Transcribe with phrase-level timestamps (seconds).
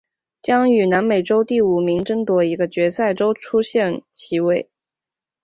[0.41, 4.67] 将与南美洲第五名争夺一个决赛周出线席位。